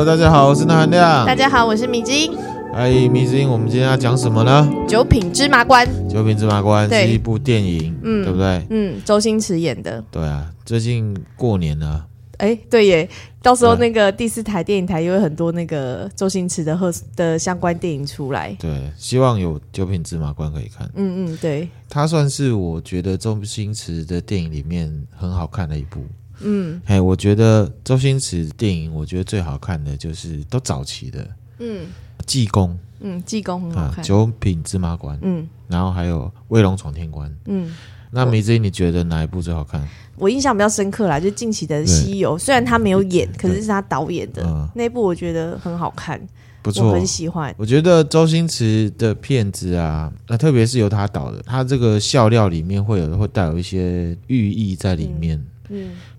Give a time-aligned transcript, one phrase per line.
[0.00, 1.26] Hello，大家好，我是那含亮。
[1.26, 2.32] 大家好，我是米之音。
[2.72, 4.66] 哎，米之音，我们今天要讲什么呢？
[4.88, 5.86] 九品芝麻官。
[6.08, 8.66] 九品芝麻官是一部电影，嗯，对不对？
[8.70, 10.02] 嗯，周星驰演的。
[10.10, 12.06] 对啊，最近过年了。
[12.38, 13.06] 哎，对耶，
[13.42, 18.56] 到时候那个第四台电影台又有很多那个周星驰的贺的相关电影出来。
[18.58, 20.90] 对，希望有九品芝麻官可以看。
[20.94, 21.68] 嗯嗯，对。
[21.90, 26.00] 它算是我觉得周星驰的电影里面很好看的一部。
[26.40, 31.86] 嗯，哎，我觉得周星驰电影，我觉得最好看的就是都早期的，嗯，
[32.26, 37.72] 济公，嗯，济公很好看，九品芝麻官，嗯，然后还有威龙闯天关，嗯，
[38.10, 39.86] 那米之音你觉得哪一部最好看？
[40.16, 46.20] 我印象比较深刻啦，就近期的《西游》，虽然他没有演，可是是他导演的那部，我觉得很好看，
[46.60, 47.54] 不错，我很喜欢。
[47.56, 55.38] 我觉得周星驰的片子啊，那特别是由他导的，他这个笑料里面会有会带有一些寓意在里面。
[55.38, 55.46] 嗯，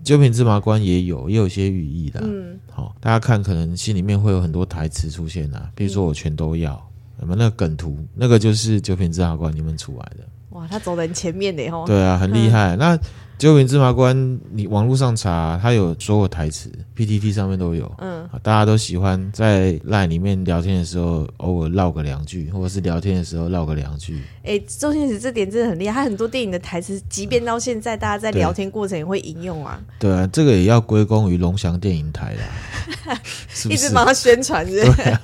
[0.02, 2.20] 九品芝麻官也有，也有一些寓意的。
[2.22, 10.24] 嗯，好，大家看，可能心里面会有很多台词出现啊，比如说我全都要，那么那个梗图，那个就是九品芝麻官里面出来的。
[10.50, 11.86] 哇，他走在前面的吼。
[11.86, 12.76] 对啊，很厉害。
[12.76, 12.98] 嗯、那。
[13.38, 17.92] 九品芝麻官，你网络上查，他有所有台词，PTT 上面都有。
[17.98, 24.22] 嗯，大家都喜欢在 LINE 里面聊天的时候，偶尔唠个两句，或者是聊天的时候唠个两句。
[24.44, 29.80] 哎、欸，周星驰这点真的很厉害，他很多电影的台词，即便到现在，大家在聊天过程也会引用啊。
[29.98, 33.18] 对啊，这个也要归功于龙翔电影台啦，
[33.52, 33.86] 是不是？
[33.86, 35.02] 一直帮他宣传，是不是？
[35.02, 35.20] 对啊，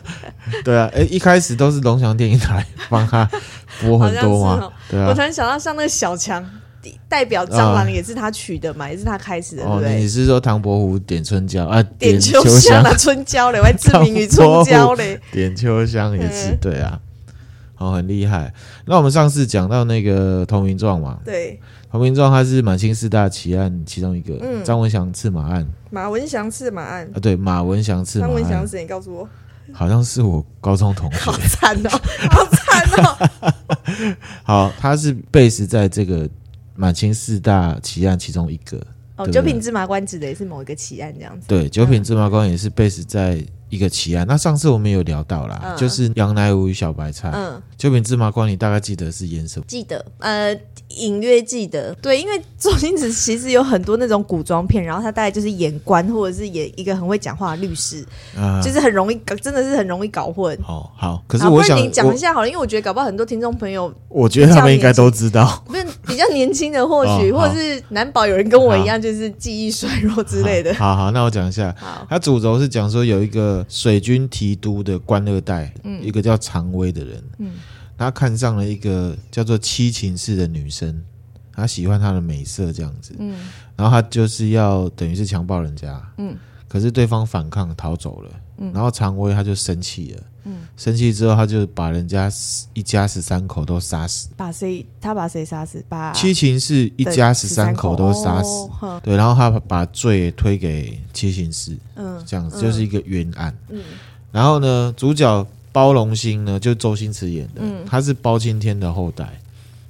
[0.64, 3.30] 对啊，哎、欸，一开始都是龙翔电影台帮他
[3.80, 4.64] 播很多嘛。
[4.66, 6.44] 喔、对啊，我突然想到像那个小强。
[7.08, 9.96] 代表蟑螂也是他取的嘛，啊、也是他开始的，对不对？
[10.00, 11.82] 你是说唐伯虎点春娇啊？
[11.98, 15.20] 点秋香啊，春娇嘞，我还知名于春娇嘞。
[15.32, 17.00] 点秋香也是对啊，
[17.78, 18.52] 哦，很厉害。
[18.86, 21.58] 那我们上次讲到那个投名状嘛，对，
[21.90, 28.28] 投名状它是满清四大奇案其中一个，嗯，张文祥刺马案，马文祥刺马案啊，对，马文祥刺马案。
[28.28, 28.82] 张文祥是谁？
[28.82, 29.28] 你告诉我，
[29.72, 31.90] 好像是我高中同学，好惨哦，
[32.30, 34.14] 好惨哦。
[34.44, 36.28] 好，他是 base 在这个。
[36.78, 38.80] 满清四大奇案其中一个
[39.16, 41.48] 哦，九品芝麻官指的也是某一个奇案这样子。
[41.48, 44.24] 对，九品芝麻官也是 base 在一个奇案。
[44.24, 47.32] 那上次我们有聊到啦，嗯、就是杨乃武与小白菜。
[47.34, 49.64] 嗯，九品芝麻官你大概记得是演什么？
[49.66, 50.56] 记得，呃。
[50.98, 58.04] 隐约记得，对，因为周星驰其实有很多那种古装片，然后他大概就是演官或者是演一个很会讲话的律师，
[58.36, 60.56] 啊、就是很容易搞，真的是很容易搞混。
[60.66, 70.74] 哦，好，可是我想你讲一下好了，因为我觉得搞不好很多听众朋友，我觉得他们应该都知道，不是比较年轻的或许，哦、或者是难保有人跟我一样就是记忆衰弱之类的。
[70.74, 77.52] 好好， 好，那我讲一下，好，他主轴是讲说有一个水军提督的官二代，嗯，一个叫常威的人，嗯，
[77.98, 81.02] 他看上了一个叫做七情式的女生。
[81.52, 83.34] 他喜欢她的美色这样子，嗯，
[83.74, 86.36] 然后他就是要等于是强暴人家，嗯，
[86.68, 92.30] 可是对方反抗逃走了，嗯，然后常威他就生气了，嗯，生气之后他就把人家
[92.74, 94.86] 一家十三口都杀死，把谁？
[95.00, 95.84] 他把谁杀死？
[95.88, 103.82] 把七情氏一家十三口都杀死，哦、对，然后他把罪推给七情氏，嗯，这样子就是一个冤案，嗯，
[104.30, 105.44] 然后呢，主角
[105.78, 109.28] 包龙星呢，就周星驰演的，嗯，他是包青天的后代。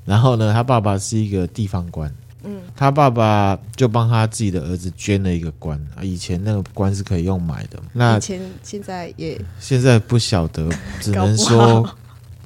[0.05, 6.05] 然后呢，他爸爸是一个地方官，嗯，他爸爸就帮他自己的儿子捐了一个官啊。
[6.05, 10.69] 以前那个官是可以用买的，那以前现在也现在不晓得，
[11.01, 11.89] 只能说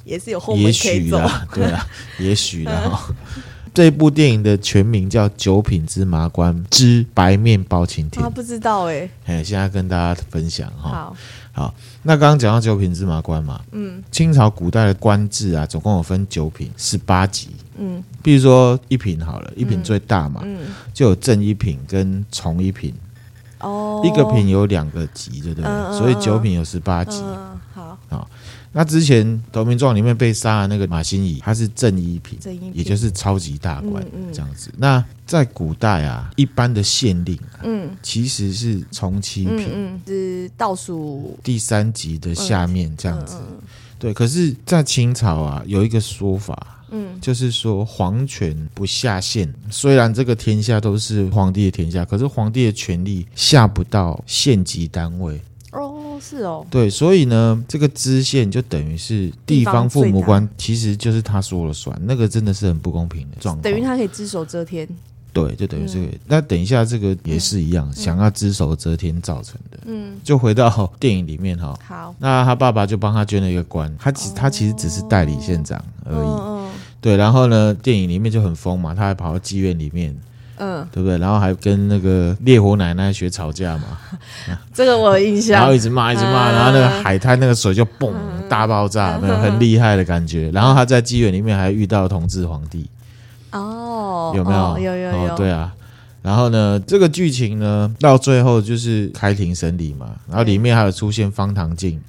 [0.05, 1.85] 也是有后也许啦， 对啊，
[2.21, 2.73] 也许啦。
[3.09, 3.43] 嗯、
[3.75, 10.91] 这部电影的全名叫《九品芝麻官之白面包青天》，他不知道哎，哎，现在跟大家分享哈。
[10.91, 11.17] 好。
[11.53, 22.95] 好，那刚刚讲到九品芝麻官嘛，嗯，清朝古代的官制啊，总共有分九品，十八级，嗯，比如说一品好了，一品最大嘛，嗯，就有正一品跟从一品，
[23.61, 25.71] 哦，一个品有两个级，对不对？
[25.71, 27.23] 嗯、所以九品有十八级。
[28.73, 34.73] 那之前《投名状》里面被杀的那个马新仪，他是正一品，正一品，也就是超级大官，嗯嗯、这样子。
[34.79, 43.37] 那在古代啊，一般的县令，嗯，其实是从七品，嗯，是倒数第三级的下面这样子。
[43.99, 49.53] 对，可是，在清朝啊，有一个说法，嗯，就是说皇权不下县。
[49.71, 55.41] 虽然这个天下都是皇帝的天下，可是皇帝的权力下不到县级单位。
[56.23, 63.63] 是哦，对，所以呢，这个知县就等于是地方父母官，其实就是他说了算，那个真的是很不公平的状况。
[63.63, 64.89] 等于他可以只手遮天，
[65.33, 66.07] 对，就等于这个。
[66.07, 69.79] 嗯、那等一下，这个也是一样，嗯、想要只手遮天造成的。
[69.87, 71.77] 嗯，就回到电影里面哈。
[71.85, 76.29] 好，那他爸爸就帮他捐了一个官，他其他其实只是代理县长而已。
[76.29, 76.71] 嗯、
[77.01, 80.17] 对，然后呢，电影里面就很疯嘛，他还跑到妓院里面。
[80.59, 81.19] 嗯，对不对？
[81.19, 83.99] 然后还跟那个烈火奶奶学吵架嘛，
[84.73, 85.59] 这个我有印象。
[85.59, 88.13] 然后一直骂，一直骂，然后那个海滩那个水就嘣
[88.49, 90.51] 大爆炸，没有很厉害的感觉。
[90.53, 92.89] 然后他在机缘里面还遇到同治皇帝，
[93.51, 94.79] 哦，有没有？
[94.79, 95.73] 有有有，对啊。
[96.23, 100.11] 然后呢，这个剧情呢，到最后就是开庭审理嘛。
[100.29, 102.01] 然后里面还有出现方唐镜，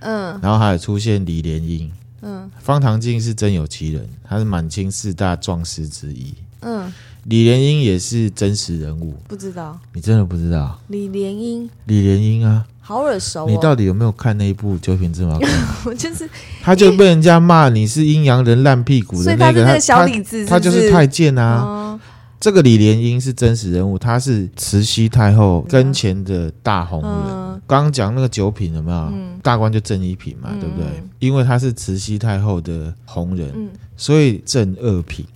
[0.00, 1.90] 嗯，然后还有出现李莲英，
[2.20, 6.92] 嗯，方唐镜是真有其人，他是满清四大壮士之一，嗯，
[7.28, 10.78] 李莲英也是真实人物，不知道，你真的不知道？
[10.88, 13.48] 李莲英，李莲英啊，好耳熟。
[13.48, 15.50] 你到底有没有看那一部《九品芝麻官》？
[15.84, 16.28] 我就是，
[16.62, 21.98] 他就被人家骂你是阴阳人、烂屁股的那个，他小李子，他就是太监啊。
[22.38, 27.10] 这个李莲英是真实人物，他是慈禧太后跟前的大红人。
[27.10, 28.98] 嗯、刚刚讲那个九品有没有？
[29.10, 30.86] 嗯、大官就正一品嘛，嗯、对不对？
[31.18, 35.24] 因为他是慈禧太后的红人，嗯、所以正二品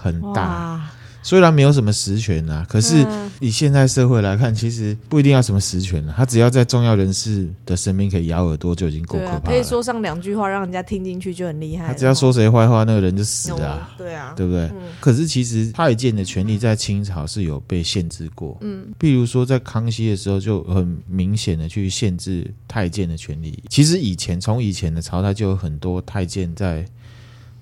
[0.00, 0.80] 很大。
[1.20, 3.04] 虽然没有什么实权啊，可是
[3.40, 6.14] 以现在社会来看，其实不一定要什么实权了。
[6.16, 9.40] 他只要在重要人士的身边可以咬耳朵，就已经够可怕了。
[9.44, 11.88] 可以说上两句话，让人家听进去就很厉害。
[11.88, 13.90] 他只要说谁坏话，那个人就死了。
[13.98, 14.70] 对啊，对不对？
[15.00, 18.56] 可是其实太监的权利在清朝是有被限制过。
[18.62, 23.62] 嗯，譬如说在康熙的时候，就很明显的去限制太监的权利。
[23.68, 26.86] 其实以前从以前的朝代就有很多太监在。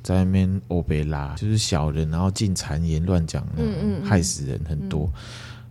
[0.07, 5.11] 在那边欧贝拉就是小人，然后进谗言乱讲，嗯嗯，害死人很多。
[5.13, 5.21] 嗯、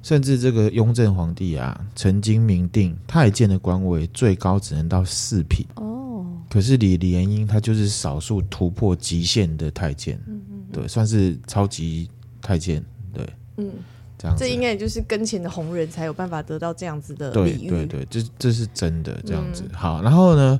[0.03, 6.25] 甚至这个雍正皇帝啊，曾经明定太监的官位最高只能到四品哦。
[6.49, 12.09] 可是李李莲英他就是少数突破极限的太监，嗯嗯，对，算是超级
[12.41, 12.83] 太监，
[13.13, 13.71] 对，嗯，
[14.17, 14.43] 这样子。
[14.43, 19.63] 这应该也就是跟前的红人才有办法得到这样子的对对对，这这是真的这样子。
[19.63, 20.59] 嗯、好，然后呢？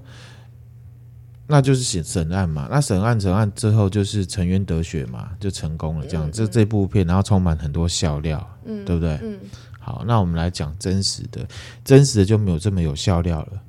[1.48, 6.06] 那就是审审案嘛，那审案审案之后就是沉冤得雪嘛，就成功了。
[6.08, 9.20] 这样，这、嗯、这部片然后充满很多笑料，嗯，对不对？
[9.22, 9.40] 嗯，
[9.80, 11.48] 好，那我们来讲真实的，
[11.84, 13.62] 真实的就没有这么有笑料了。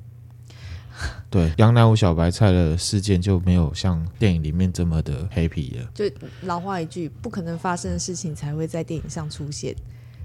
[1.29, 5.87] 对，杨乃武小白菜的事件就没有像电影里面这么的 happy 了。
[5.93, 6.05] 就
[6.41, 9.75] 老话一句，不可能发生的事情才会在电影上出现。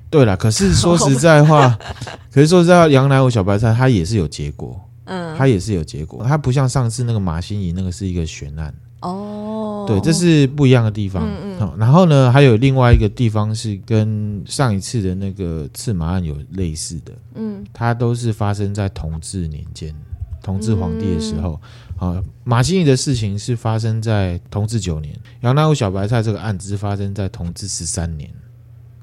[0.08, 1.78] 对了，可是说实在话，
[2.32, 4.80] 可是说实在话，杨乃武小白菜他也是有结果。
[5.04, 8.74] 嗯，他也是有结果，它不像上次那个马新贻那个是一个悬案。
[9.00, 11.26] 哦，对，这是不一样的地方。
[11.26, 19.92] 嗯嗯，然后呢，还有另外一个地方是跟上一次的那个刺马案有类似的，嗯，它都是发生在同治年间，
[20.40, 21.60] 同治皇帝的时候。
[21.98, 28.28] 啊，马新贻的事情是发生在同治九年，杨乃武小白菜这个案子是发生在同治十三年。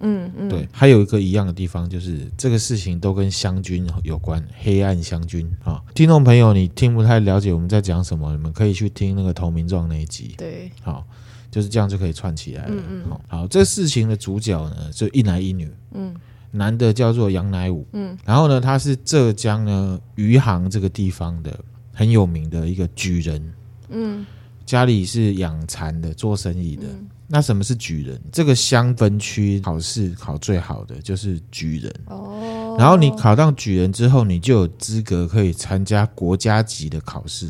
[0.02, 5.82] 嗯嗯，对，还有一个一样的地方，就是这个事情都跟湘军有关，黑暗湘军啊。
[5.94, 10.36] 听众朋友，你听不太了解我们在讲什么，你们可以去听那个《投名状》那一集。
[10.38, 11.06] 对，好，
[11.52, 12.72] 就是这样就可以串起来了。
[12.72, 15.70] 嗯嗯，好，好，这事情的主角呢，就一男一女。
[15.92, 16.16] 嗯，
[16.52, 17.86] 男的叫做杨乃武。
[17.92, 21.60] 嗯，然后呢，他是浙江呢余杭这个地方的
[21.94, 23.54] 很有名的一个举人。
[23.90, 24.26] 嗯，
[24.66, 26.84] 家里是养蚕的，做生意的。
[26.88, 28.20] 嗯那什么是举人？
[28.32, 32.76] 这个乡分区考试考最好的就是举人哦。
[32.80, 37.48] 然后你考到举人之后，你就有资格可以参加国家级的考试。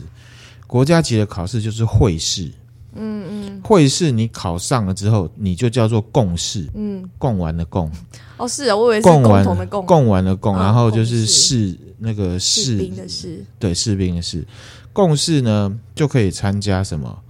[0.67, 2.51] 国家级的考试就是会试。
[2.93, 3.61] 嗯嗯。
[3.63, 6.67] 会试你考上了之后，你就叫做贡士。
[6.75, 7.09] 嗯。
[7.17, 7.89] 贡完的贡。
[8.35, 9.85] 哦，是啊，我以为是共同的共。
[9.85, 12.63] 贡完的贡，然后就是士那个士。
[12.63, 13.45] 士兵的士。
[13.57, 14.45] 对，士兵的士。
[14.91, 17.23] 共事呢，就可以参加什么？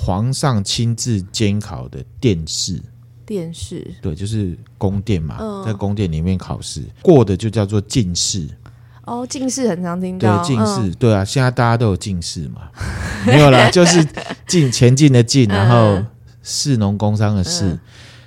[0.00, 2.80] 皇上亲自监考的殿试，
[3.26, 3.84] 殿试。
[4.00, 6.82] 对，就是宫殿嘛，嗯、在宫殿里面考试。
[7.02, 8.48] 过的就叫做进士。
[9.04, 12.70] 哦，进士很常听到，对，进士，嗯、对啊，现在大家都有进士嘛，
[13.26, 14.06] 没有啦， 就是
[14.46, 16.00] 进前进的进，然后
[16.44, 17.80] 士农工商的士，嗯、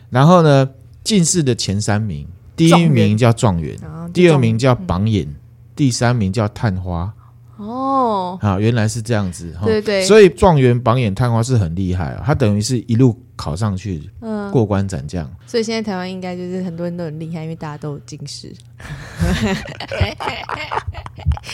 [0.10, 0.68] 然后呢，
[1.06, 3.80] 进士的前三名，第一名叫状元，
[4.12, 5.36] 第二名叫榜眼，嗯、
[5.74, 7.14] 第三名叫探花。
[7.62, 15.30] 哦，好，原来是这样子，对对，所以状元、榜眼、探花是很厉害啊，他等于是一路考上去，嗯，过关斩将。
[15.46, 18.52] 所以现在台湾应该就是很多人都很厉害，因为大家都有进士，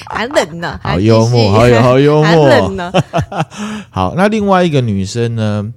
[0.10, 2.92] 还冷呢，好幽默，好有好幽默，还冷呢。
[3.92, 5.74] 好，那另外一个女生呢，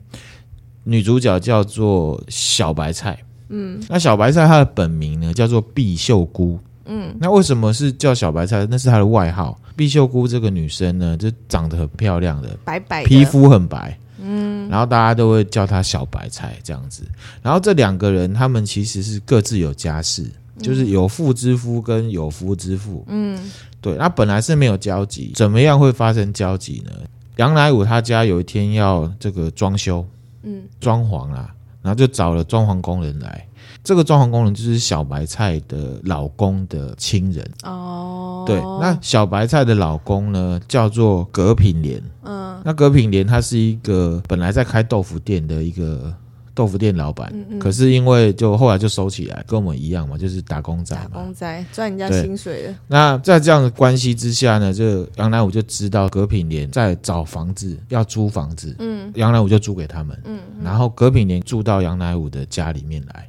[0.85, 3.19] 女主角叫做小白菜，
[3.49, 6.57] 嗯，那小白菜她的本名呢叫做碧秀姑。
[6.87, 8.67] 嗯，那为什么是叫小白菜？
[8.71, 9.57] 那是她的外号。
[9.81, 17.03] 碧秀姑这个女生呢，就长得很漂亮的，白白，皮肤很白，嗯，然后大家都会叫她小白菜这样子。
[17.41, 20.25] 然后这两个人，他们其实是各自有家室，
[20.57, 23.41] 嗯、就是有妇之夫跟有夫之妇，嗯，
[23.81, 23.97] 对。
[23.97, 26.93] 那本来是没有交集，怎么样会发生交集呢？
[27.37, 30.07] 杨乃武他家有一天要这个装修，
[30.43, 31.55] 嗯，装潢啦。
[31.81, 33.47] 然后就找了装潢工人来。
[33.83, 38.45] 这个装潢工人就是小白菜的老公的亲人哦。
[38.47, 42.03] 对，那小白菜的老公呢，叫做葛品莲。
[42.23, 46.15] 嗯，那葛品莲他是一个本来在开豆腐店的一个。
[46.53, 52.75] 豆腐店老板，嗯嗯，可是因为就后来就收起来，跟我们一样嘛，就是打工仔嘛，打工仔赚人家薪水的。
[52.89, 58.77] 那在这样的关系之下呢，这杨乃武就知道葛品莲在找房子，要租房子。
[58.81, 60.21] 嗯，杨乃武就租给他们。
[60.27, 63.27] 嗯，嗯，然后葛品莲住到杨乃武的家里面来。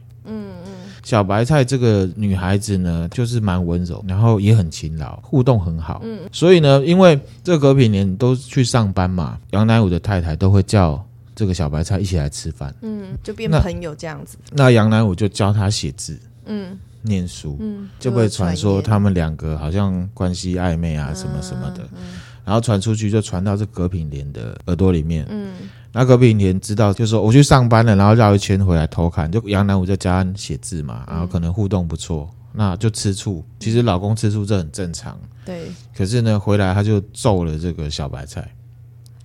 [1.03, 6.01] 小白菜这个女孩子呢，就是蛮温柔，然后也很勤劳，互动很好。
[6.03, 11.03] 嗯，所以呢，因为这个葛品连都去上班嘛，杨乃武的太太都会叫。
[11.34, 14.38] 这个小白菜一起来吃饭，嗯，就变朋友这样子。
[14.51, 21.84] 那杨乃武就教他写字，嗯，念书，嗯，就会传说他们两个好像关系暧昧啊，什么什么的。
[21.84, 22.03] 嗯嗯、
[22.46, 25.53] 然后传出去就传到这葛品莲的耳朵里面，嗯，
[25.93, 33.43] 那隔壁连知道，就说我去上班了，然后绕一圈回来偷看，就杨乃武在家写字嘛，然后可能互动不错，那就吃醋。
[33.60, 35.69] 其实老公吃醋这很正常，对。
[35.93, 38.50] 可是呢，回来他就揍了这个小白菜。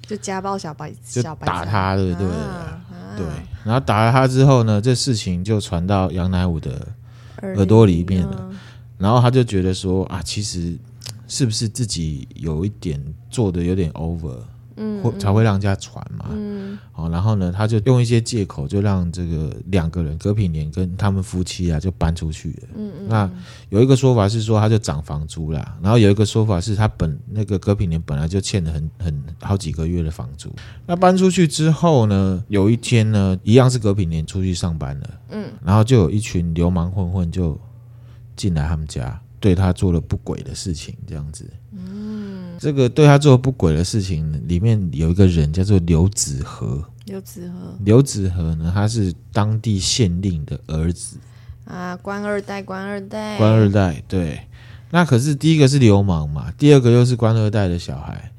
[0.02, 2.28] 就家暴小白，就打他，对不对？
[3.16, 3.26] 对，
[3.64, 6.86] 然后打了他之后呢，这事情就传到杨乃武的
[7.42, 8.50] 耳朵里面了，
[8.98, 10.76] 然后他就觉得说啊，其实
[11.26, 14.38] 是不是自己有一点做的有点 over。
[14.76, 16.26] 嗯，或才会让人家传嘛。
[16.30, 22.68] 嗯，好，然后呢，他就用一些借口，就让这个两个人葛品莲跟他们夫妻啊，就搬出去了。
[22.76, 23.08] 嗯嗯。
[23.08, 23.30] 那
[23.70, 30.54] 有一个说法是说，他就涨房租啦，然后有一个说法是他本那个葛品莲本来就欠了很很好几个月的房租。
[30.86, 35.10] 那搬出去之后呢，有一天呢，一样是葛品莲出去上班了。
[35.30, 35.46] 嗯。
[35.64, 37.58] 然后就有一群流氓混混就
[38.36, 41.48] 进来他们家，对他做了不轨的事情，这样子。
[42.58, 46.84] 这个对他做不轨的事情，里面有一个人叫做刘子和。
[47.06, 51.18] 刘子和，刘子和呢，他是当地县令的儿子
[51.64, 54.02] 啊，官二代，官二代，官二代。
[54.08, 54.40] 对，
[54.90, 58.32] 那可是第一个是流氓嘛，第二个又是官二代的小孩，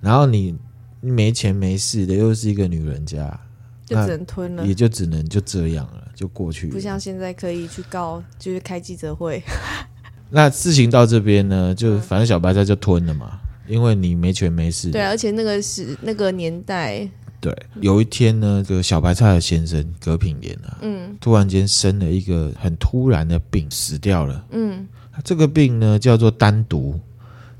[0.00, 0.56] 然后你
[1.02, 3.38] 没钱没势的，又是一个女人家，
[3.84, 6.72] 就只能吞了，也就只能就这样了，就过去了。
[6.72, 9.42] 不像现在可以去告，就是开记者会。
[10.30, 13.38] 那事情到这边呢，就反正小白菜就吞了嘛。
[13.66, 17.08] 因为你没权没势，对，而且那个是那个年代，
[17.40, 17.54] 对。
[17.80, 24.44] 有一天呢，这个小白菜的先生葛品莲啊，嗯，突然间生了一个很突然的病，死掉了。
[24.50, 24.86] 嗯，
[25.24, 27.00] 这个病呢叫做丹毒，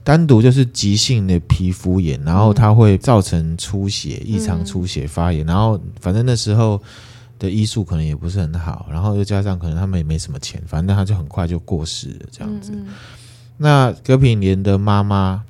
[0.03, 6.79] 丹毒就是急性的皮肤炎，然后它会造成出血、异常出血、发炎，然后反正那时候
[7.39, 12.73] 的医术可能也不是很好，然后又加上可能他们也没什么钱，反正他就很快就过世了这样子。
[13.57, 15.43] 那葛品莲的妈妈。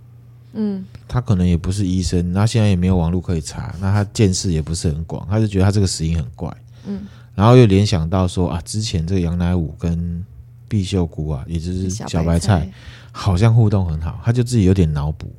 [0.55, 6.57] 嗯，他可能也不是医生，那现在也没有网络可以查，那他见识也不是很广，他就觉得他这个死因很怪，
[6.87, 7.03] 嗯，
[7.35, 10.25] 然后又联想到说啊，之前这个杨乃武跟
[10.69, 12.71] 毕秀姑啊，也就是小白菜，
[13.13, 15.33] 好像互动很好，他就自己有点脑补，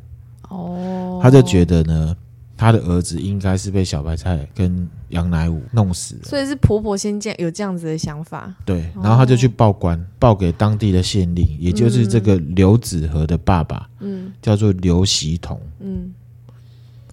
[0.49, 2.15] 哦，他就觉得呢。
[2.57, 8.53] 他的儿子应该是被小白菜跟杨乃武弄死了，所以是婆婆先这样有这样子的想法。
[8.63, 16.13] 对，然后他就去报官，报给当地的县令，也就是这个刘子和的爸爸，嗯，叫做刘习同，嗯。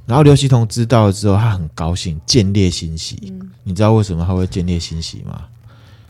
[0.06, 3.32] 然后刘习同知道了之后，他很高兴，见猎心喜。
[3.64, 5.44] 你知道为什么他会见猎心喜吗？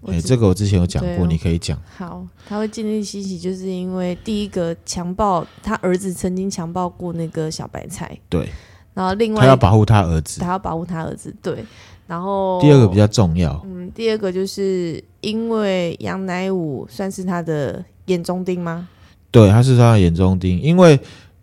[0.06, 1.80] 哎，这个我之前有讲过，你可以讲。
[1.96, 8.18] 好，他会见猎心喜，就是因为第一个强暴他儿子，曾经强暴过那个小白菜。
[8.28, 8.48] 对。
[8.94, 11.64] 然后另外，他要保护他儿子，他要保护他儿子，对。
[12.06, 18.87] 然后第二个比较重要，嗯，第二个就是因为杨乃武算是他的眼中钉吗？
[19.30, 21.00] 对，他是他的眼中钉，因为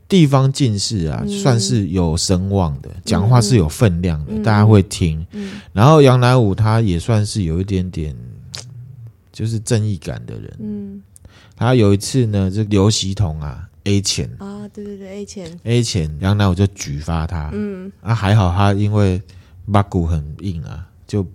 [0.07, 5.25] 地方进士啊，嗯、算是有声望的，讲话是有分量的，嗯、大家会听。
[5.31, 8.15] 嗯、然后杨乃武他也算是有一点点，
[9.31, 10.53] 就是正义感的人。
[10.59, 11.01] 嗯，
[11.55, 13.68] 他有一次呢，这刘锡同啊。
[13.85, 14.29] A 钱。
[14.39, 19.21] 啊，对对对，A 钱，A 钱，然后呢，我就举发他，嗯，啊，还好他因为
[19.71, 21.25] 八股很硬啊，就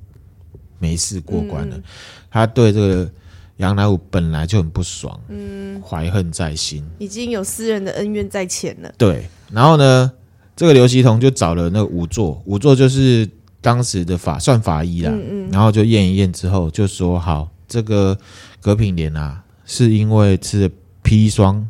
[0.79, 1.77] 没事过关了。
[1.77, 1.83] 嗯、
[2.31, 3.11] 他对这个
[3.57, 8.93] 杨乃武本来就很不爽，嗯，怀恨在心，已经有私人的恩怨在前了。
[8.99, 10.13] 对，然后呢，
[10.55, 13.29] 这个刘锡同就找了那个仵作，仵作就是
[13.61, 18.17] 当时的法算法医啦，嗯嗯，然后就验一验之后就说好，这个
[18.61, 20.71] 葛品莲啊，是因为吃了
[21.03, 21.67] 砒霜。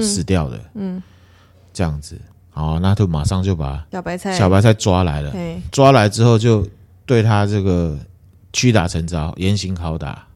[0.00, 1.02] 死掉的，嗯，
[1.72, 4.32] 这样子，好，那就马上就把小白菜。
[4.36, 5.32] 小白菜抓来了，
[5.70, 6.66] 抓来之后就
[7.04, 7.98] 对他这个
[8.52, 10.26] 屈打成招，严刑拷打，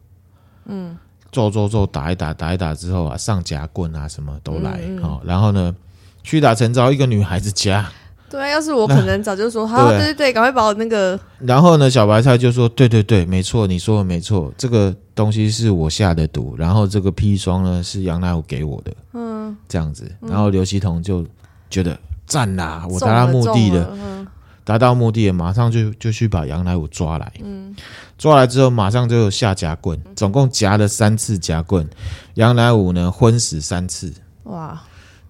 [0.67, 0.97] 嗯，
[1.33, 5.75] 揍揍揍，打一打，打一打之后啊，上夹棍啊，什么都来，好，然后呢，
[6.23, 7.91] 屈打成招，一个女孩子家，
[8.29, 9.99] 对啊，要是我可能早就说好，对。
[9.99, 11.19] 对对，赶快把我那个。
[11.41, 19.30] 然后呢，小白菜就说：“对对对，没错，你说的没错，这个东西是我下的毒，然后这个砒霜呢是杨乃武给我的。”嗯，
[19.69, 21.27] 这样子，然后刘希同就
[21.69, 24.27] 觉得赞啦，我达到目的了，
[24.65, 27.33] 达到目的了，马上就就去把杨乃武抓来。
[27.43, 27.75] 嗯，
[28.19, 31.89] 抓来之后马上就有下夹棍，总共夹了三次夹棍，
[32.35, 34.13] 杨乃武呢昏死三次。
[34.45, 34.81] 哇，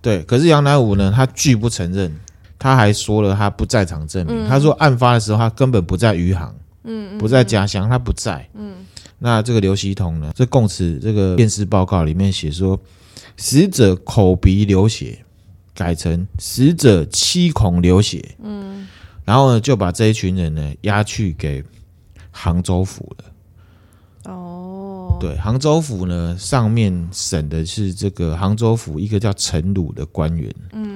[0.02, 2.14] 对，可是杨乃武呢，他拒不承认。
[2.62, 4.44] 他还说了他不在场证明。
[4.44, 8.46] 嗯、他说案发的时候他根本不在余杭，嗯，不在家乡，他不在。
[8.52, 8.74] 嗯，
[9.18, 10.30] 那这个刘希同呢？
[10.36, 12.78] 这供词这个验尸报告里面写说，
[13.36, 15.24] 死者口鼻流血，
[15.74, 18.36] 改成死者七孔流血。
[18.42, 18.88] 嗯，
[19.24, 21.62] 然后呢就把这一群人呢押去给
[22.30, 23.24] 杭州府了。
[24.32, 30.54] 哦，对，杭州府呢上面审的是这个杭州府一个叫陈鲁的官员。
[30.72, 30.89] 嗯。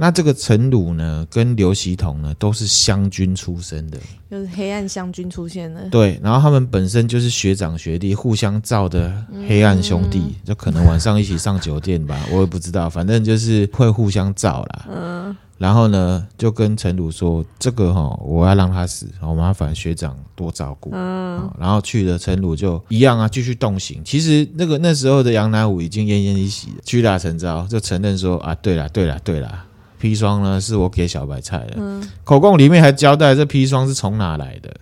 [0.00, 3.98] 那这个陈鲁呢，跟刘锡彤呢，都是湘军出身的，
[4.30, 5.80] 就是黑暗湘军出现了。
[5.90, 9.12] 对，然后他们本身就是学长学弟，互相照的
[9.48, 14.86] 黑暗兄弟，嗯、就可能晚上一起上酒店吧， 我也不知道，反正就是会互相照啦。
[14.88, 20.90] 嗯，然后呢，就跟陈鲁说，这个哈、哦，我要让他死，好麻烦学长多照顾。
[20.94, 24.00] 嗯，然后去了陈鲁就一样啊，继续动刑。
[24.04, 29.64] 其实那个那时候的杨乃武已经奄奄一息了，屈打成招，就承认说啊，对了，对了，对了。
[30.00, 31.74] 砒霜呢，是我给小白菜的。
[31.76, 34.74] 嗯，口供里面还交代这砒霜是从哪来的，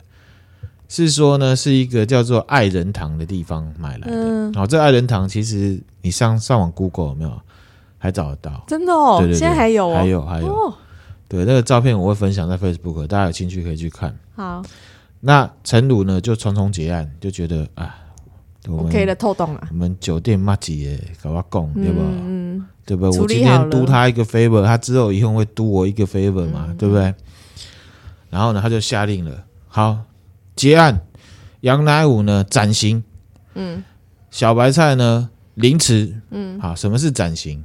[0.89, 4.13] 是说呢，是一个叫做爱人堂的地方买来的。
[4.13, 7.41] 嗯，好，这爱人堂其实你上上网 Google 有没有，
[7.99, 8.65] 还找得到？
[8.67, 10.47] 真的哦，对对对，现在还有，还有还有。
[10.47, 10.75] 哦，
[11.29, 14.15] 对，那个照片我会分享在 Facebook，大家有兴趣可以去看。
[14.35, 14.63] 好，
[15.21, 17.97] 那陈鲁呢，就匆匆结案，就觉得啊。
[18.69, 19.69] OK 的透动了。
[19.71, 22.01] 我们酒店麻吉耶，搞我讲对不？
[22.01, 22.46] 嗯，
[22.85, 23.21] 对不对？
[23.21, 27.15] 我今天督他一个 favor，他之后以后会督我一个 favor 嘛，对不对？
[28.31, 29.99] 然后呢，他就下令了，好
[30.55, 31.01] 结案，
[31.61, 33.03] 杨乃武呢斩刑，
[33.55, 33.83] 嗯，
[34.31, 37.65] 小白菜呢凌迟，嗯，好，什么是斩刑？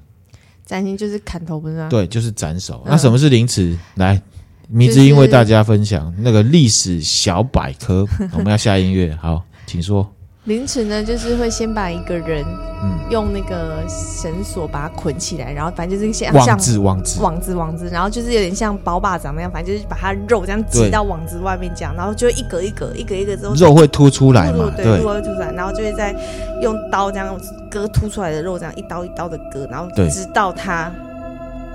[0.65, 1.89] 斩刑就是砍头，不是？
[1.89, 2.83] 对，就是斩首。
[2.85, 3.77] 那什么是凌迟？
[3.95, 4.21] 来，
[4.69, 8.07] 迷之音为大家分享那个历史小百科。
[8.31, 10.09] 我们要下音乐，好，请说。
[10.45, 12.43] 凌迟呢，就是会先把一个人，
[12.81, 26.15] 嗯，用那个绳索把他捆起来，然后反正就是像网子网子网子网子，然后就是有点像包把掌那样，反正就是把他肉这样挤到网子外面这样，然后就一格一格一格一格之后肉会凸出来嘛，对，肉会凸出来，然后就会再
[26.63, 30.91] 用刀这样割凸出来的肉，这样一刀一刀的割，然后直到他，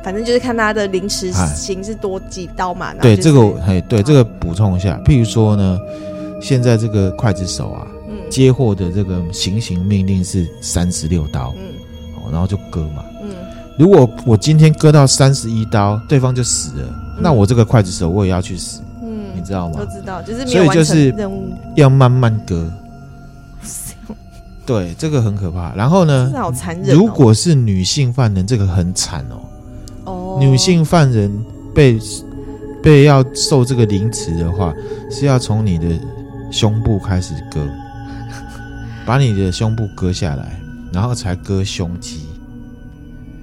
[0.03, 2.93] 反正就是看他的凌迟刑是多几刀嘛。
[3.01, 5.79] 对，这个嘿，对这个补充一下，譬如说呢，
[6.41, 7.87] 现在这个刽子手啊。
[8.29, 11.63] 接获的这个行刑命令是三十六刀，嗯，
[12.17, 13.29] 哦，然后就割嘛，嗯，
[13.79, 19.77] 如果我今天割到三十一刀，对方就死了，嗯、那我这个刽子手我也要去死，嗯，你知道吗？
[19.79, 21.15] 我知道，就是所以就是
[21.75, 22.71] 要慢慢割，
[24.67, 25.75] 对，这个很可怕。
[25.75, 26.99] 然后呢，好残忍、哦。
[26.99, 29.39] 如果是女性犯人，这个很惨哦，
[30.05, 31.31] 哦，女性犯人
[31.75, 31.99] 被
[32.83, 34.75] 被要受这个凌迟的话，
[35.11, 35.87] 是要从你的
[36.51, 37.61] 胸部开始割。
[39.07, 40.61] 把你的胸部割下来，
[40.93, 42.27] 然后才割胸肌，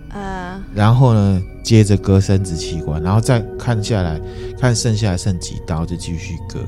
[0.09, 4.19] 呃，然后呢，接着割生殖器官，然后再看下来，
[4.59, 6.59] 看剩下来剩几刀，就继续割，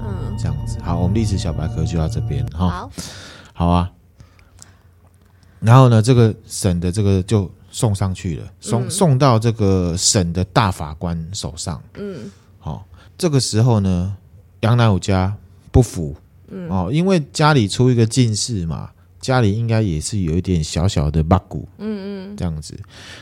[0.00, 0.76] 嗯，这样子。
[0.82, 2.68] 好，我们历史小白科就到这边哈。
[2.68, 2.90] 好，
[3.54, 3.90] 好啊。
[5.60, 11.82] 然后呢，这个省的这个就送上去了，送、嗯、送到这个省的大法官手上。
[11.94, 12.84] 嗯，好，
[13.16, 14.14] 这个时候呢，
[14.60, 15.34] 杨乃武家
[15.72, 16.14] 不服。
[16.50, 22.78] 嗯、哦，因为家里出一个进士嘛，家里应该也是有一点小小的八股，嗯嗯，这样子。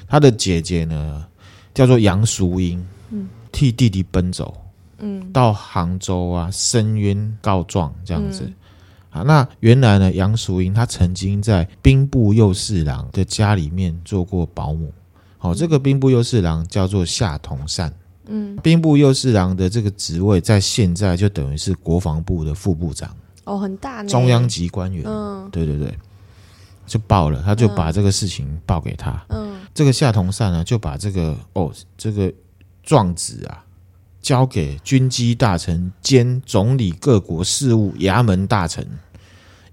[0.07, 1.27] 他的姐姐呢，
[1.75, 4.55] 叫做杨淑英，嗯，替弟弟奔走，
[4.99, 8.45] 嗯，到杭州啊申冤告状这样子。
[9.11, 14.93] 啊、嗯，那原来呢，杨淑英她曾经在兵部右侍郎的家里面做过保姆。
[15.39, 17.93] 好、哦，这个兵部右侍郎叫做夏同善。
[18.29, 25.05] 嗯，兵部右侍郎的这个职位在现在就等于是国防部的副部长哦，很大呢，中央级官员。
[25.07, 25.97] 嗯，对对对，
[26.87, 29.25] 就报了，他就把这个事情报给他。
[29.29, 32.33] 嗯，这个夏同善呢，就把这个哦这个
[32.83, 33.65] 状子啊
[34.21, 38.85] 交给军机大臣兼总理各国事务衙门大臣，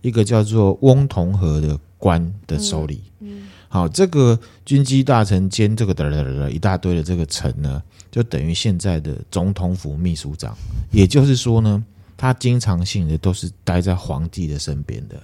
[0.02, 3.02] 一个叫做翁同和的官的手里。
[3.22, 7.82] 嗯，好，这个军机大臣兼这个哒哒哒一大堆的这个臣呢。
[8.14, 10.56] 就等于现在的总统府秘书长，
[10.92, 11.84] 也就是说呢，
[12.16, 15.20] 他经常性的都是待在皇帝的身边的，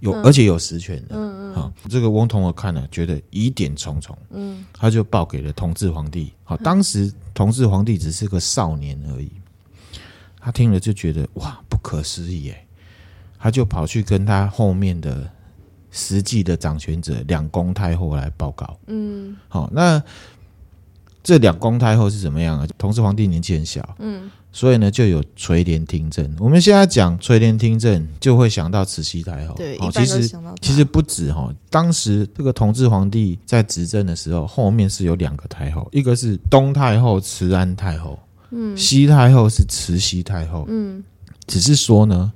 [0.00, 1.14] 有而且有实权的。
[1.14, 6.32] 嗯嗯嗯，好，这个翁同龢看了，觉得疑点重重，嗯，他就报给了同治皇帝。
[6.42, 9.30] 好，当时同治皇帝只是个少年而已，
[10.40, 12.66] 他听了就觉得哇，不可思议哎，
[13.38, 15.30] 他就跑去跟他后面的
[15.92, 18.76] 实际的掌权者两宫太后来报告。
[18.88, 20.02] 嗯，好，那
[21.22, 22.66] 这两宫太后是怎么样啊？
[22.78, 24.30] 同治皇帝年纪很小，嗯。
[24.54, 26.30] 所以呢，就有垂帘听政。
[26.38, 29.54] 我们现在讲垂帘听政，就会想到慈禧太后。
[29.54, 30.30] 对，其实
[30.60, 31.50] 其实不止哈。
[31.70, 38.18] 当时这个同治皇帝在执政的时候，后面是有两个太后，一个是东太后慈安太后，
[38.50, 41.02] 嗯，西太后是慈禧太后，嗯，
[41.46, 42.30] 只是说呢，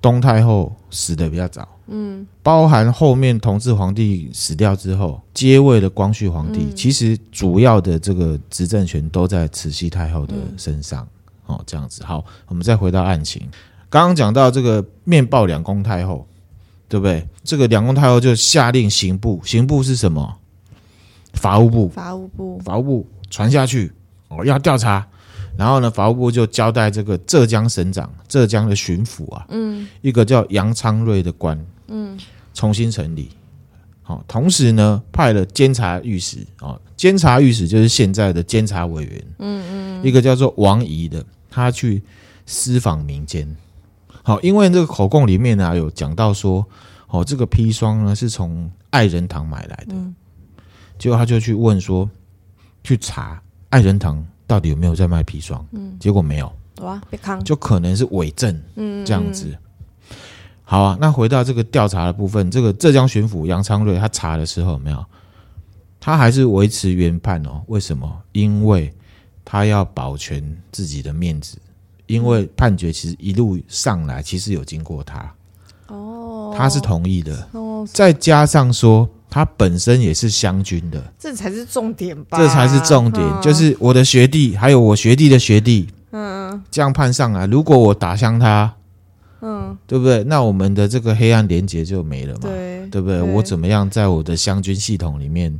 [0.00, 11.02] 东太后死的比较早，嗯，包含后面同治皇帝死掉之后接位的光绪皇帝，嗯，其实主要的这个执政权都在慈禧太后的身上。
[11.04, 11.08] 嗯
[11.48, 13.40] 哦，这样子好，我们再回到案情。
[13.88, 16.26] 刚刚讲到这个面报两宫太后，
[16.90, 17.26] 对不对？
[17.42, 20.36] 这个两宫太后就下令刑部，刑部是什么？
[21.32, 23.90] 法务部，法务部，法务部传下去
[24.28, 25.06] 哦，要调查。
[25.56, 32.18] 然后呢，法务部就交代这个浙江省长、浙江的巡抚啊，嗯，一个叫杨昌瑞的官，嗯，
[32.54, 33.30] 重新成立。
[34.02, 41.24] 好，同时呢，派了监察御史啊，监察御史就是现在的监察委员，嗯嗯，一个叫做王仪的。
[41.50, 42.02] 他去
[42.46, 43.56] 私访民间，
[44.22, 46.64] 好，因为这个口供里面呢有讲到说，
[47.08, 49.94] 哦，这个砒霜呢是从爱仁堂买来的，
[50.98, 52.08] 结果他就去问说，
[52.84, 55.96] 去查爱仁堂到底有没有在卖砒霜，嗯。
[55.98, 57.00] 结果没有，哇，
[57.44, 59.54] 就可能是伪证，嗯，这样子，
[60.70, 65.02] 好啊，那回到这个调查的部分，这个浙江巡抚杨昌瑞他查的时候有没有，
[65.98, 68.20] 他还是维持原判哦，为什么？
[68.32, 68.92] 因为。
[69.50, 71.56] 他要保全自己的面子，
[72.04, 75.34] 因为判决其实一路上来其实有经过他，
[75.86, 82.36] 哦，他是同意的，哦，再加上说他本身也是湘军的，这才是重点吧？
[82.36, 88.74] 这才是重点，嗯，就是我的学弟还有我学弟的学弟，嗯，这样判上来，如果我打伤他，
[89.40, 90.24] 嗯，对不对？
[90.24, 93.20] 那我们的这个黑暗连结就没了嘛，对，对不对？
[93.20, 95.52] 对，我怎么样在我的湘军系统里面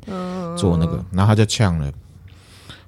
[0.57, 1.91] 做那个，然后他就呛了。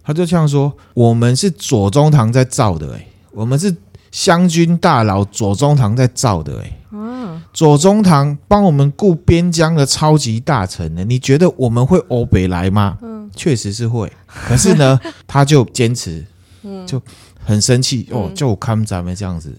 [0.02, 3.72] 他就这样说：“我们是左宗棠在造的，哎，我们是
[4.10, 12.96] 湘军大佬左宗棠在造的，哎，嗯，左宗棠帮我们顾边疆的超级大臣呢，你觉得我们会欧北来吗？
[13.02, 14.98] 嗯，确实是会，可是呢，
[15.28, 16.24] 他就坚持，
[16.62, 17.00] 嗯，就
[17.44, 19.54] 很生气哦，就看咱们这样子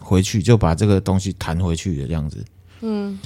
[0.00, 2.44] 回去，就把这个东西弹回去的这样子，
[2.80, 3.18] 嗯。”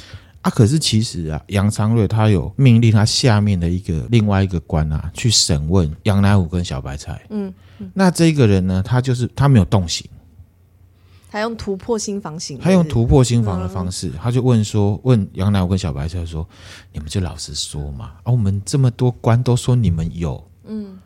[0.43, 7.25] 啊，可是其实啊，杨昌瑞他有命令他下面的一个另外一个官啊，去审问杨乃武跟小白菜。
[7.31, 10.05] 嗯，嗯，那这个人呢，他就是他没有动刑，
[11.31, 16.45] 他用突破心房刑，他用突破心房的方式，嗯、他就问说，问杨乃武跟小白菜说，
[16.93, 20.99] 你们就老实说嘛，啊，我们这么多官都说你们有，嗯，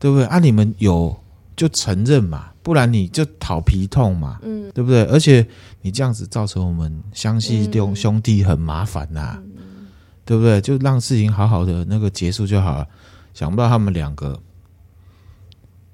[0.00, 0.26] 对不对？
[0.26, 1.16] 啊，你们有
[1.54, 2.51] 就承认嘛。
[2.62, 5.02] 不然你就讨皮痛嘛，嗯，对不对？
[5.06, 5.44] 而且
[5.80, 9.88] 你这样子造成我们湘西兄兄弟很麻烦呐、啊，嗯、
[10.24, 10.60] 对不对？
[10.60, 12.86] 就让事情好好的那个结束就好了。
[13.34, 14.38] 想不到他们两个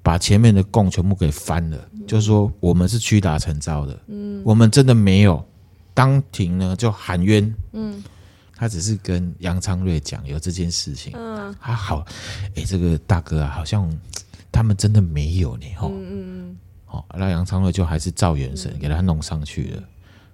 [0.03, 5.43] 把前面的供全部给翻了，嗯、就说我们是屈打成招的，嗯，我们真的没有。
[5.95, 8.03] 当庭呢就喊冤，嗯，
[8.55, 12.05] 他只是跟杨昌瑞讲有这件事情，嗯，他好，
[12.55, 13.91] 哎，这个大哥啊，好像。
[14.51, 16.28] 他们真的没有呢，吼，嗯嗯，
[16.91, 19.83] 好，那杨昌瑞就还是照原神给他弄上去了，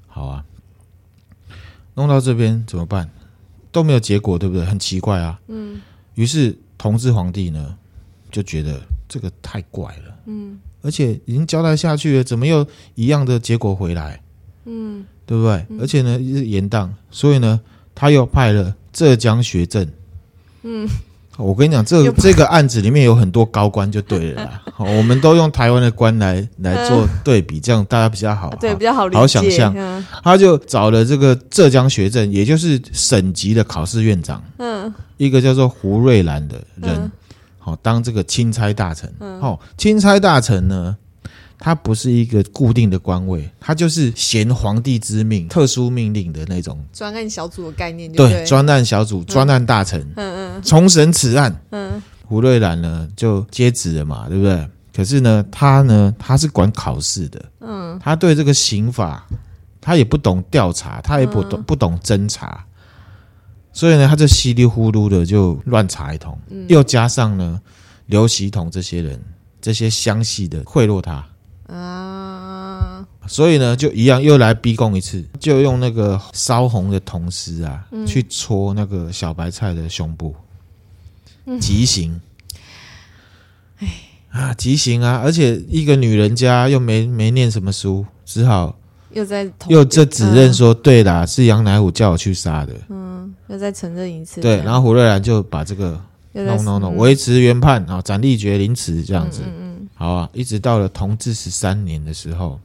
[0.07, 0.45] 好啊，
[1.95, 3.09] 弄到这边怎么办？
[3.73, 4.63] 都没有结果，对不对？
[4.63, 5.81] 很奇怪啊，嗯，
[6.13, 7.77] 于是同治皇帝呢
[8.31, 14.21] 就觉得这个太怪了，嗯，而且已经交代下去了，怎么又一样的结果回来？
[14.63, 15.65] 嗯，对不对？
[15.81, 17.59] 而且呢是延宕，所以呢
[17.93, 19.85] 他又派了浙江学政，
[20.63, 20.87] 嗯。
[21.37, 24.61] 我跟你讲，这这个案子里面有很多高官就对了啦。
[24.73, 30.03] 好，我们都用台湾的官来来做对比，这样大家比较好，对，比较好理解，好想象。
[30.23, 37.11] 他就找了这个浙江学政，也就是省级的考试院长，嗯，一个叫做胡瑞兰的人，
[37.59, 39.11] 好当这个钦差大臣。
[39.41, 40.95] 好，钦差大臣呢，
[41.65, 48.29] 他不是一个固定的官位，他就是衔皇帝之命、特殊命令的那种专案小组的概念对。
[48.29, 49.99] 对，专案小组、专案大臣。
[50.15, 50.61] 嗯嗯。
[50.61, 51.59] 重审此案。
[51.71, 51.99] 嗯。
[52.23, 54.69] 胡瑞兰呢就接旨了嘛，对不对？
[54.95, 57.43] 可是呢，他呢，他是管考试的。
[57.61, 57.99] 嗯。
[57.99, 59.27] 他对这个刑法，
[59.81, 62.63] 他也不懂调查，他也不懂不懂侦查，
[63.73, 66.37] 所以呢，他就稀里糊涂的就乱查一通。
[66.51, 66.63] 嗯。
[66.69, 67.59] 又加上呢，
[68.05, 69.19] 刘锡彤这些人，
[69.59, 71.25] 这些湘系的贿赂他。
[71.67, 80.35] 啊，所以呢，就一样又来逼供一次，就用那个烧红的铜丝啊，嗯、去戳那个小白菜的胸部，
[81.59, 82.21] 极刑。
[83.79, 83.87] 哎、
[84.31, 85.21] 嗯、啊，极刑啊！
[85.23, 88.77] 而且一个女人家又没没念什么书，只好
[89.11, 92.73] 又在又这指认说，嗯、对啦，是杨乃武叫我去杀的。
[92.89, 94.39] 嗯，又再承认一次。
[94.39, 95.99] 对，然后胡瑞兰就把这个
[96.33, 99.41] no no no 维持原判啊，斩立决凌迟这样子。
[99.45, 99.64] 嗯，嗯，嗯
[99.95, 102.59] 好啊，一直到了同治十三年的时候。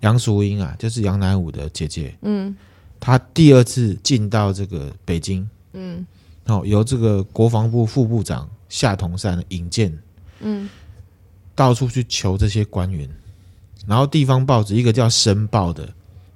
[0.00, 2.14] 杨淑英啊，就是杨乃武的姐姐。
[2.20, 2.54] 嗯，
[3.00, 5.48] 她第二次进到这个北京。
[5.72, 6.06] 嗯，
[6.44, 9.98] 哦，由这个国防部副部长夏同善引荐。
[10.40, 10.68] 嗯，
[11.54, 13.08] 到处去求这些官员，
[13.86, 15.88] 然后地方报纸一个叫《申报》的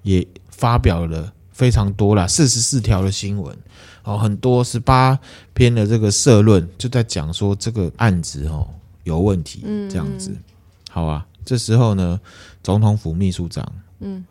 [0.03, 3.55] 也发表了非常多啦，四十四条的新闻。
[4.05, 5.19] 哦，很多十八
[5.53, 8.67] 篇的这个社论，就在讲说这个案子哦
[9.09, 9.63] 有问题。
[9.65, 10.31] 嗯，这样子，
[10.91, 11.27] 好啊。
[11.45, 12.21] 这时候呢，
[12.63, 13.67] 总统府秘书长
[14.01, 14.23] 嗯，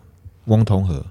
[0.46, 1.04] 翁同和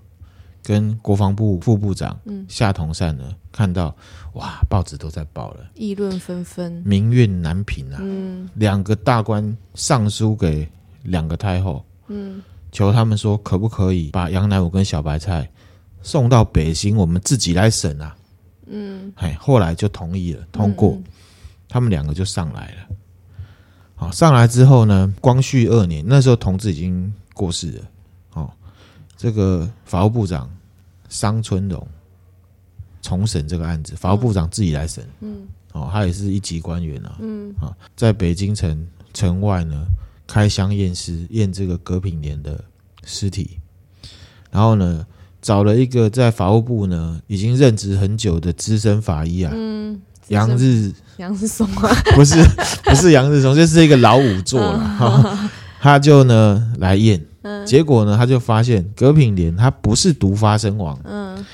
[0.62, 3.94] 跟国防部副部长嗯夏同善呢，看到
[4.34, 7.98] 哇，报纸都在报了，议论纷纷，民怨难平啊。
[8.00, 10.68] 嗯，两个大官上书给
[11.02, 15.50] 两个太后，嗯，求他们说可不可以把杨乃武跟小白菜
[16.02, 18.16] 送到北京，我们自己来审啊。
[18.66, 21.04] 嗯，哎，后来就同意了，通过，嗯、
[21.68, 22.96] 他们两个就上来了。
[23.98, 27.84] 好，上来之后呢，光绪二年，那时候同治已经过世了。
[28.34, 28.50] 哦，
[29.16, 30.48] 这个法务部长
[31.08, 31.88] 商春荣
[33.00, 35.02] 重审这个案子，法务部长自己来审。
[35.20, 37.16] 嗯，哦，他也是一级官员啊。
[37.20, 39.86] 嗯，啊，在北京城城外呢，
[40.26, 42.62] 开箱验尸，验这个葛品年的
[43.02, 43.58] 尸体，
[44.50, 45.06] 然后呢，
[45.40, 49.52] 找了一个在法务部呢已经任职很久的资深法医啊。
[49.54, 50.02] 嗯。
[50.28, 52.36] 杨日杨日松啊， 不是
[52.84, 54.78] 不是杨日松，就是一个老仵作了。
[54.78, 57.24] 哈他就呢来验，
[57.64, 61.44] 结果呢他就发现葛品莲他不是毒发身亡，嗯，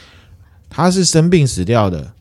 [0.71, 2.13] 他是生病死掉的。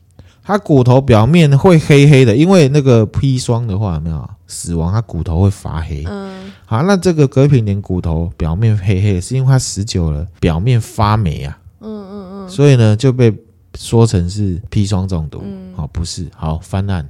[0.44, 6.04] 他骨头表面会黑黑的，因为那个砒霜的话有没有死亡，他骨头会发黑。
[6.06, 11.58] 嗯，好，那这个葛品莲骨头表面黑黑，是因为他死久了表面发霉啊。
[11.80, 13.32] 嗯嗯嗯，所以呢就被。
[13.78, 15.38] 说成是砒霜中毒，
[15.74, 17.08] 好、嗯、不是好翻案。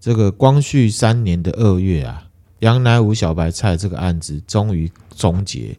[0.00, 2.22] 这个光绪三年的二月啊，
[2.60, 5.76] 杨乃武小白菜这个案子终于终结，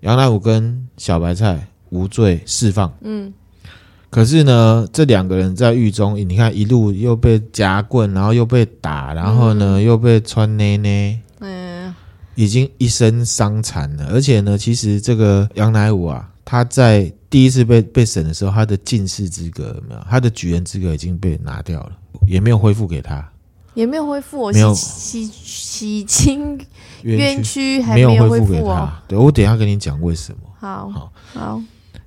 [0.00, 2.90] 杨乃武跟小白菜无罪释放。
[3.02, 3.32] 嗯，
[4.08, 11.94] 可是呢，这两个人在狱中，你看一路又被夹棍，然后又被打，然后呢、嗯、又被穿内内，嗯，
[12.34, 14.06] 已经一身伤残了。
[14.12, 17.12] 而且呢，其实这个杨乃武啊，他在。
[17.30, 20.00] 第一次被被审的时候，他的进士资格有没有？
[20.10, 21.92] 他的举人资格已经被拿掉了，
[22.26, 23.26] 也没有恢复给他，
[23.74, 24.40] 也没有恢复。
[24.40, 26.58] 我洗洗洗清
[27.02, 29.00] 冤屈还没有恢复给他。
[29.06, 30.38] 对，我等一下跟你讲为什么。
[30.58, 31.62] 好，好，好。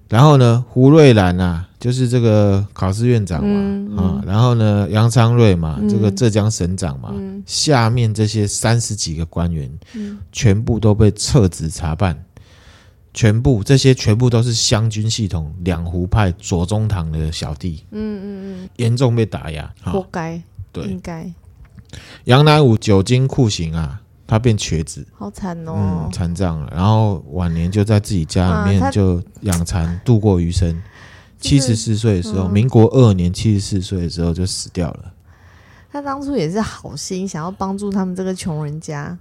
[0.09, 12.21] 然后呢，胡瑞兰啊，就是这个考试院长嘛，嗯嗯、啊，然后呢，杨昌瑞嘛，这个浙江省长嘛，嗯、下面这些三十几个官员，嗯、全部都被撤职查办。
[13.13, 18.25] 全部这些全部都是湘军系统两湖派左宗棠的小弟，嗯嗯
[18.63, 21.31] 嗯，严重被打压，活该，对，应该。
[22.23, 26.71] 杨乃武久经酷刑啊，他变瘸子，好惨哦，残障了。
[26.73, 30.81] 然后晚年就在自己家里面就养蚕度过余生。
[31.39, 35.13] 七十四岁的时候，民国二年七十四岁的时候就死掉了。
[35.91, 39.15] 他当初也是好心，想要帮助他们这个穷人家。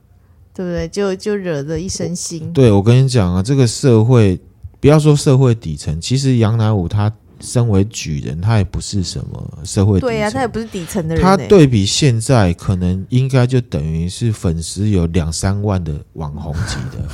[0.54, 0.86] 对不对？
[0.88, 2.52] 就就惹得一身腥。
[2.52, 4.38] 对，我跟你讲啊，这个社会，
[4.80, 7.10] 不要说社会底层，其实杨乃武他
[7.40, 10.08] 身为举人，他也不是什么社会底层。
[10.08, 11.24] 对呀、啊，他也不是底层的人。
[11.24, 17.08] 他对比现在，可能应该就等于是粉丝有两三万的网红级的。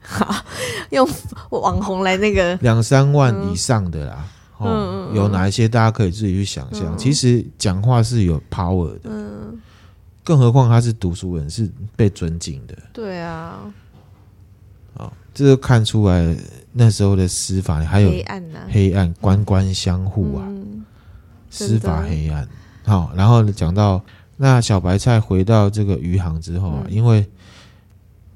[0.00, 0.44] 好，
[0.90, 1.08] 用
[1.50, 4.24] 网红来那个 两三万以上的啦。
[4.60, 6.94] 嗯、哦，有哪一些大家可以自己去想象。
[6.94, 9.00] 嗯、其实讲话是有 power 的。
[9.04, 9.58] 嗯。
[10.26, 12.76] 更何况他是读书人，是被尊敬的。
[12.92, 13.60] 对啊，
[14.94, 16.36] 哦，这就看出来
[16.72, 20.84] 那时候的司法还有黑暗呐，黑暗官官相护啊，嗯、
[21.48, 22.44] 司法黑暗。
[22.84, 24.02] 好、哦，然后讲到
[24.36, 27.24] 那小白菜回到这个余杭之后啊，嗯、因为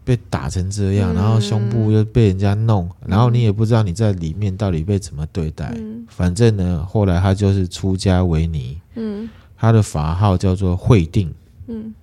[0.04, 5.72] 被打成这样，然后胸部又被人家弄，嗯、然后你也不知道你在里面到底被怎么对待。
[5.76, 11.34] 嗯、反正呢，后来他就是出家为尼，嗯，他的法号叫做慧定。
[11.70, 11.94] 嗯，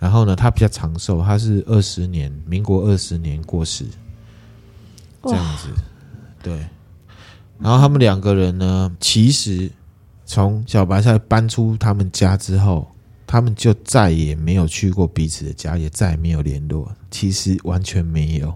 [0.00, 3.84] 然后呢，他比较长寿，他是二十年，民国二十年过世，
[5.22, 5.68] 这样子，
[6.42, 6.58] 对。
[7.60, 9.70] 然后他们两个人呢，其实
[10.24, 12.88] 从小白菜搬出他们家之后，
[13.26, 18.54] 他们就再也没有去过彼此的家，也再也没有联络，其实完全没有。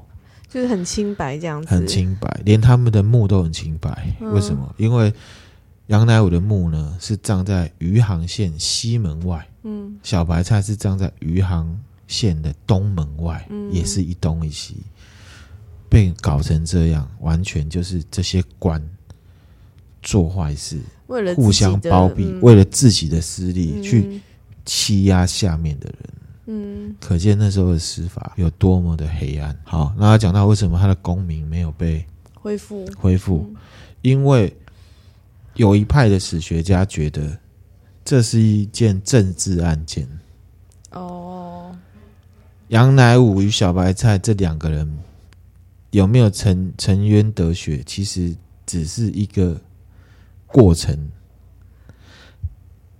[0.48, 4.14] 就是很清白这样子，很清白，连他们的墓都很清白。
[4.20, 4.72] 嗯、为什么？
[4.76, 5.12] 因为
[5.86, 14.76] 杨乃武的墓呢是葬在余杭县西门外，嗯，小白菜是葬在余杭县的东门外，嗯、也是一东一西，
[15.88, 18.82] 被搞成这样，完全就是这些官
[20.02, 24.20] 做坏事，为了互相包庇，嗯、为了自己的私利、嗯、去
[24.64, 26.10] 欺压下面的人。
[26.46, 29.56] 嗯，可见那时候的司法有多么的黑暗。
[29.64, 32.84] 好，那他讲到为什么他的功名没有被恢复？
[32.96, 33.56] 恢复，嗯、
[34.02, 34.52] 因为
[35.54, 37.38] 有一派的史学家觉得
[38.04, 40.08] 这是一件政治案件。
[40.92, 41.76] 哦，
[42.68, 44.98] 杨乃武与小白菜这两个人
[45.90, 48.34] 有没有沉沉冤得雪，其实
[48.66, 49.60] 只是一个
[50.46, 51.10] 过程。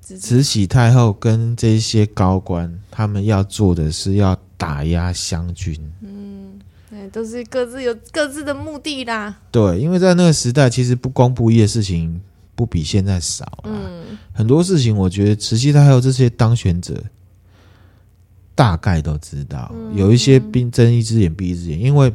[0.02, 5.74] 慈禧太后跟这些高官，他们要做的是要打压湘军。
[6.02, 6.60] 嗯，
[6.90, 9.40] 对，都是各自有各自的目的啦。
[9.50, 12.20] 对，因为在那个时代，其实不公不义的事情
[12.62, 13.70] 不比现在少啦。
[13.72, 17.02] 嗯，很多事情，我觉得慈禧太后这些当选者
[18.54, 22.12] 大概都知道，嗯、有一些兵睁一只眼闭一只眼，因为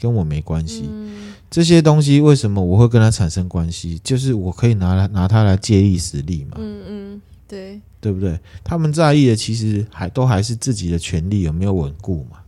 [0.00, 0.84] 跟我没关系。
[0.88, 4.00] 嗯、这些东西为什么我会跟他产生关系？
[4.02, 6.56] 就是我可以拿来拿它来借力使力嘛。
[6.58, 7.22] 嗯嗯。
[7.46, 8.40] 对，对不对？
[8.64, 12.38] 他们在意的其实还都还是自己的权利有没有稳固嘛？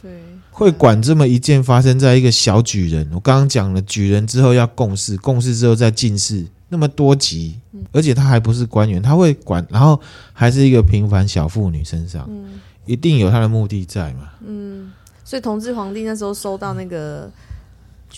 [0.00, 0.20] 对，
[0.52, 3.08] 会管这么一件发生在一个小举人。
[3.12, 7.58] 我刚刚讲了，举人之后要共事，共事之后再进士，那么多级，
[7.92, 10.00] 而且他还不是官员，他会管，然后
[10.32, 14.30] 还是一个平凡小妇女身上，嗯，一定有他的目的在嘛？
[14.46, 14.92] 嗯，
[15.24, 17.30] 所以同治皇帝那时候收到那个。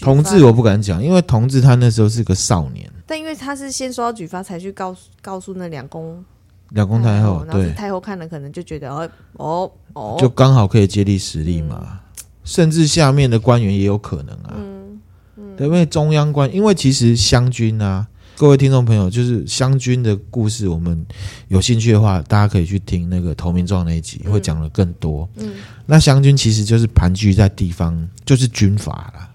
[0.01, 2.89] 同治我不敢讲，因为同治他那时候是个少年。
[3.05, 6.25] 但因为他是先收到举发，才去告诉告诉那两宫
[6.71, 11.81] 两宫太后，对太后看了可能就觉得哦哦哦，就刚好可以借力使力嘛。
[11.83, 11.99] 嗯、
[12.45, 15.01] 甚至下面的官员也有可能啊，嗯
[15.37, 18.07] 嗯，对，因为中央官，因为其实湘军啊，
[18.39, 21.05] 各位听众朋友，就是湘军的故事，我们
[21.49, 25.29] 有兴趣的话，大家可以去听那个投名状那一集，会讲的更多。
[25.35, 25.55] 嗯，
[25.87, 29.29] 那湘军其实就是盘踞在地方，就是军阀啦。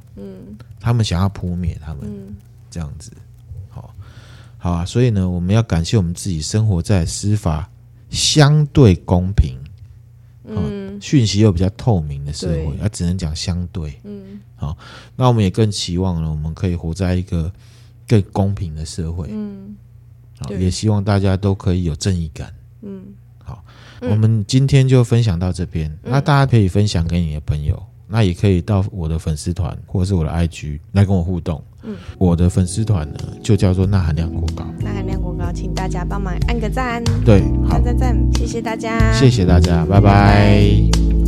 [0.79, 2.33] 他们想要扑灭他们，嗯、
[2.71, 3.11] 这样子，
[3.67, 3.93] 好，
[4.57, 4.85] 好啊。
[4.85, 7.69] 所以呢，我们要感谢我们自己生活在司法
[8.09, 9.57] 相对公平、
[10.45, 14.77] 嗯，讯息又比较透明的社会，啊，只能讲相对，嗯，好。
[15.17, 17.51] 那我们也更期望呢，我们可以活在一个
[18.21, 19.75] 更公平的社会，嗯，
[20.39, 23.01] 好，也希望大家都可以有正义感，嗯，
[23.43, 23.63] 好。
[24.01, 27.81] 我们今天就分享到这边，嗯、那大家可以分享给你的朋友。
[28.05, 31.63] 那也可以到我的粉丝团或者是我的 IG 来跟我互动。
[31.81, 34.63] 嗯，我的粉丝团呢就叫做钠含量过高。
[34.79, 37.03] 钠含量过高，请大家帮忙按个赞。
[37.25, 40.01] 对，好，赞赞赞，谢谢大家，谢谢大家，拜拜。
[40.01, 41.22] 拜拜。